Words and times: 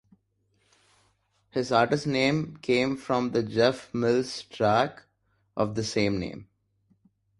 His 1.51 1.71
artist 1.71 2.07
name 2.07 2.57
comes 2.57 3.03
from 3.03 3.33
the 3.33 3.43
Jeff 3.43 3.93
Mills' 3.93 4.41
track 4.41 5.03
of 5.55 5.75
the 5.75 5.83
same 5.83 6.19
name. 6.19 6.47